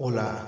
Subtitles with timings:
[0.00, 0.47] Hola,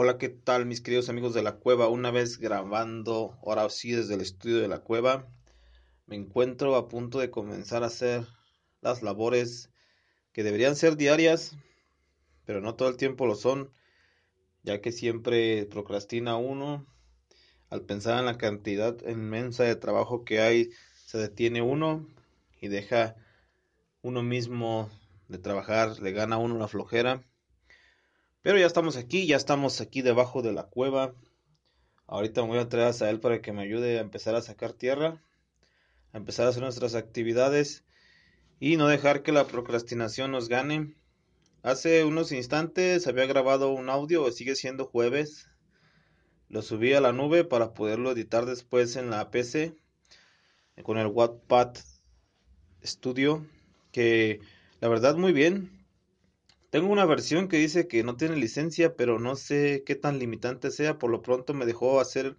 [0.00, 1.88] Hola, ¿qué tal mis queridos amigos de la cueva?
[1.88, 5.26] Una vez grabando, ahora sí desde el estudio de la cueva,
[6.06, 8.24] me encuentro a punto de comenzar a hacer
[8.80, 9.72] las labores
[10.30, 11.56] que deberían ser diarias,
[12.44, 13.72] pero no todo el tiempo lo son,
[14.62, 16.86] ya que siempre procrastina uno.
[17.68, 20.70] Al pensar en la cantidad inmensa de trabajo que hay,
[21.06, 22.06] se detiene uno
[22.60, 23.16] y deja
[24.02, 24.90] uno mismo
[25.26, 27.24] de trabajar, le gana uno la flojera
[28.42, 31.14] pero ya estamos aquí, ya estamos aquí debajo de la cueva.
[32.06, 34.72] Ahorita me voy a traer a él para que me ayude a empezar a sacar
[34.72, 35.22] tierra,
[36.12, 37.84] a empezar a hacer nuestras actividades
[38.60, 40.94] y no dejar que la procrastinación nos gane.
[41.62, 45.48] Hace unos instantes había grabado un audio, sigue siendo jueves.
[46.48, 49.74] Lo subí a la nube para poderlo editar después en la PC
[50.82, 51.76] con el Wattpad
[52.82, 53.44] Studio,
[53.92, 54.40] que
[54.80, 55.77] la verdad muy bien.
[56.70, 60.70] Tengo una versión que dice que no tiene licencia, pero no sé qué tan limitante
[60.70, 60.98] sea.
[60.98, 62.36] Por lo pronto me dejó hacer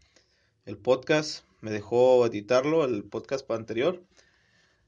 [0.66, 4.04] el podcast, me dejó editarlo, el podcast anterior.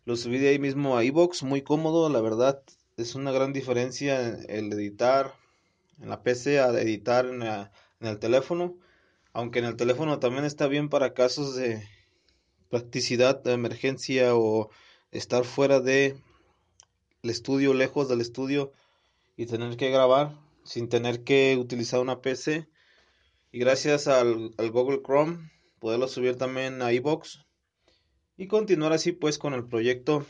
[0.06, 2.62] Lo subí de ahí mismo a iBox, muy cómodo, la verdad.
[2.98, 5.34] Es una gran diferencia el editar
[6.00, 7.42] en la PC a editar en,
[8.08, 8.78] el teléfono.
[9.34, 11.82] Aunque en el teléfono también está bien para casos de
[12.70, 14.70] practicidad, de emergencia o
[15.12, 16.16] estar fuera de
[17.24, 18.72] estudio, lejos del estudio
[19.42, 22.68] y tener que grabar sin tener que utilizar una PC.
[23.52, 27.44] Y gracias al, Google Chrome poderlo subir también a iBox
[28.38, 30.28] y continuar así pues con el proyecto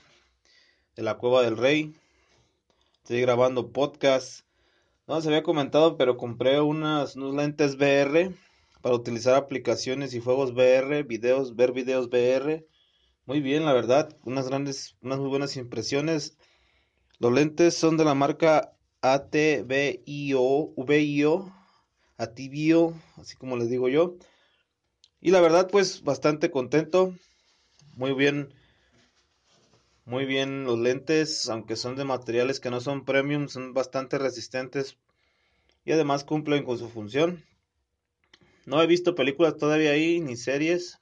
[0.95, 1.93] de la Cueva del Rey.
[3.03, 4.45] Estoy grabando podcast.
[5.07, 8.33] No se había comentado, pero compré unas, unos lentes VR
[8.81, 12.65] para utilizar aplicaciones y juegos VR, videos, ver videos VR.
[13.25, 16.37] Muy bien, la verdad, unas grandes, unas muy buenas impresiones.
[17.19, 21.53] Los lentes son de la marca ATVIO, VIO,
[22.17, 24.15] Ativio, así como les digo yo.
[25.19, 27.15] Y la verdad, pues bastante contento.
[27.95, 28.53] Muy bien,
[30.05, 34.97] muy bien los lentes, aunque son de materiales que no son premium, son bastante resistentes
[35.83, 37.43] y además cumplen con su función.
[38.67, 40.99] No he visto películas todavía ahí, ni series,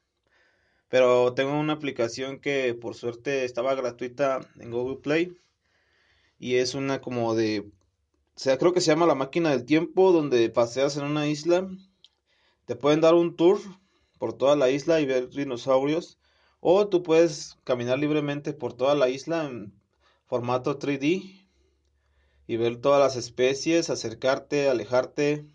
[0.88, 5.38] pero tengo una aplicación que por suerte estaba gratuita en Google Play
[6.40, 7.70] y es una como de
[8.40, 11.70] sea, creo que se llama La Máquina del Tiempo, donde paseas en una isla.
[12.64, 13.60] Te pueden dar un tour
[14.18, 16.18] por toda la isla y ver dinosaurios.
[16.62, 19.74] O tú puedes caminar libremente por toda la isla en
[20.26, 21.46] formato 3D
[22.48, 25.46] y ver todas las especies, acercarte, alejarte.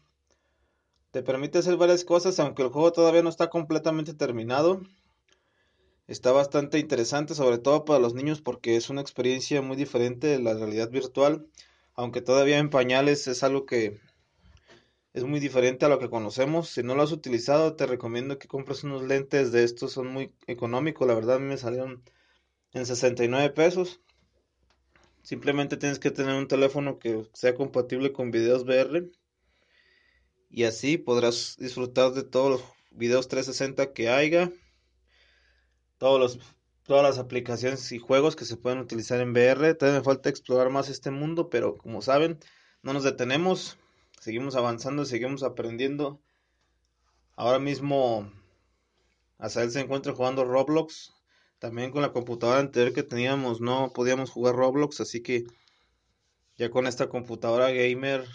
[1.11, 4.83] Te permite hacer varias cosas, aunque el juego todavía no está completamente terminado.
[6.07, 10.39] Está bastante interesante, sobre todo para los niños, porque es una experiencia muy diferente de
[10.39, 11.47] la realidad virtual
[11.95, 14.01] aunque todavía en pañales es algo que
[15.13, 16.69] es muy diferente a lo que conocemos.
[16.69, 20.33] Si no lo has utilizado, te recomiendo que compres unos lentes de estos, son muy
[20.47, 22.03] económicos, la verdad me salieron
[22.73, 24.01] en 69 pesos.
[25.23, 29.11] Simplemente tienes que tener un teléfono que sea compatible con videos VR
[30.51, 34.53] y así podrás disfrutar de todos los videos 360 que haya,
[35.99, 36.39] todos los
[36.85, 39.75] todas las aplicaciones y juegos que se pueden utilizar en VR.
[39.75, 42.39] Todavía me falta explorar más este mundo, pero como saben,
[42.83, 43.79] no nos detenemos,
[44.21, 46.21] seguimos avanzando, seguimos aprendiendo.
[47.37, 48.31] Ahora mismo,
[49.41, 51.13] él se encuentra jugando Roblox.
[51.59, 55.45] También con la computadora anterior que teníamos no podíamos jugar Roblox, así que
[56.59, 58.27] ya con esta computadora gamer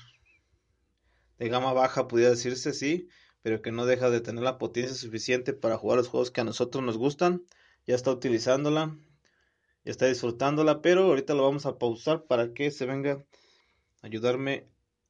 [1.37, 3.07] de gama baja, pudiera decirse, sí,
[3.43, 6.43] pero que no deja de tener la potencia suficiente para jugar los juegos que a
[6.43, 7.43] nosotros nos gustan
[7.89, 8.95] ya está utilizándola,
[9.83, 13.13] ya está disfrutándola, pero ahorita lo vamos a pausar para que se venga
[14.03, 14.67] a ayudarme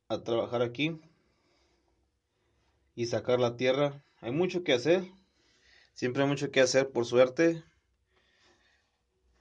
[0.08, 0.98] a trabajar aquí
[2.96, 4.02] y sacar la tierra.
[4.22, 5.04] Hay mucho que hacer,
[5.94, 7.66] siempre hay mucho que hacer por suerte.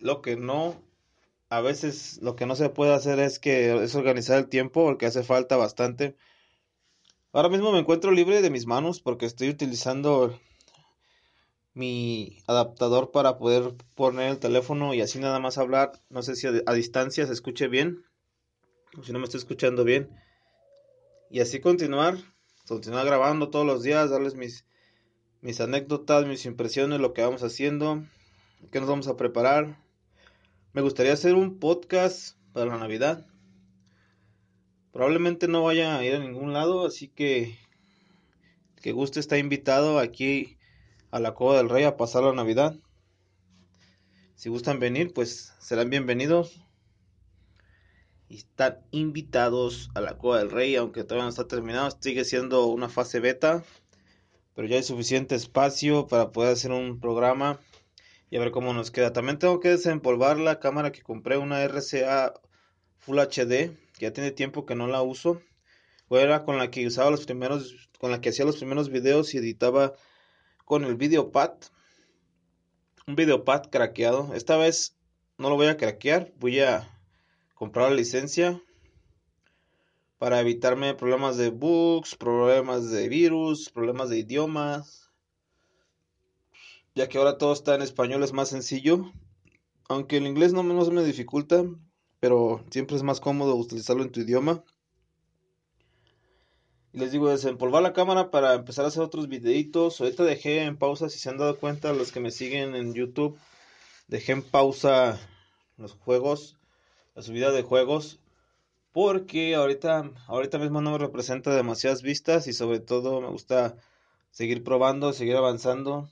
[0.00, 0.82] lo que no,
[1.48, 5.06] a veces lo que no se puede hacer es que es organizar el tiempo porque
[5.06, 6.16] hace falta bastante.
[7.32, 10.36] Ahora mismo me encuentro libre de mis manos porque estoy utilizando
[11.78, 15.92] mi adaptador para poder poner el teléfono y así nada más hablar.
[16.10, 18.04] No sé si a, distancia se escuche bien
[18.98, 20.10] o si no me estoy escuchando bien.
[21.30, 22.18] Y así continuar,
[22.66, 24.66] continuar grabando todos los días, darles mis,
[25.40, 28.02] mis anécdotas, mis impresiones, lo que vamos haciendo,
[28.72, 29.78] qué nos vamos a preparar.
[30.72, 33.24] Me gustaría hacer un podcast para la Navidad.
[34.90, 37.56] Probablemente no vaya a ir a ningún lado, así que
[38.82, 40.57] que guste está invitado aquí
[41.10, 42.74] a la Cueva del Rey a pasar la Navidad.
[44.34, 46.62] Si gustan venir, pues serán bienvenidos.
[48.28, 52.66] Y están invitados a la Cueva del Rey, aunque todavía no está terminado, sigue siendo
[52.66, 53.64] una fase beta,
[54.54, 57.58] pero ya hay suficiente espacio para poder hacer un programa
[58.30, 59.14] y a ver cómo nos queda.
[59.14, 62.34] También tengo que desempolvar la cámara que compré, una RCA
[62.98, 65.40] Full HD ya tiene tiempo que no la uso.
[66.10, 69.38] Era con la que usaba los primeros, con la que hacía los primeros videos y
[69.38, 69.94] editaba
[70.68, 71.54] con el videopad.
[73.06, 74.34] Un videopad craqueado.
[74.34, 74.94] Esta vez
[75.38, 76.94] no lo voy a craquear, voy a
[77.54, 78.62] comprar la licencia
[80.18, 85.10] para evitarme problemas de bugs, problemas de virus, problemas de idiomas.
[86.94, 89.10] Ya que ahora todo está en español es más sencillo.
[89.88, 91.64] Aunque el inglés no, no me dificulta,
[92.20, 94.62] pero siempre es más cómodo utilizarlo en tu idioma.
[96.98, 100.00] Les digo, desempolvar la cámara para empezar a hacer otros videitos.
[100.00, 103.38] Ahorita dejé en pausa, si se han dado cuenta los que me siguen en YouTube,
[104.08, 105.20] dejé en pausa
[105.76, 106.56] los juegos,
[107.14, 108.18] la subida de juegos,
[108.92, 113.76] porque ahorita, ahorita mismo no me representa demasiadas vistas y sobre todo me gusta
[114.32, 116.10] seguir probando, seguir avanzando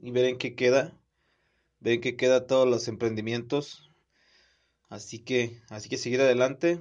[0.00, 0.94] y ver en qué queda,
[1.80, 3.86] ver en qué queda todos los emprendimientos
[4.88, 6.80] Así que, así que seguir adelante.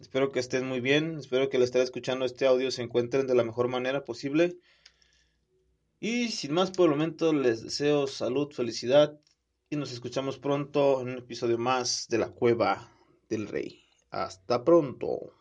[0.00, 1.18] Espero que estén muy bien.
[1.18, 4.56] Espero que al estar escuchando este audio se encuentren de la mejor manera posible.
[6.00, 9.20] Y sin más por el momento, les deseo salud, felicidad.
[9.68, 12.90] Y nos escuchamos pronto en un episodio más de La Cueva
[13.28, 13.84] del Rey.
[14.10, 15.34] Hasta pronto.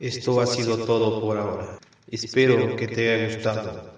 [0.00, 1.78] Esto ha sido todo por ahora.
[2.08, 3.97] Espero que te haya gustado.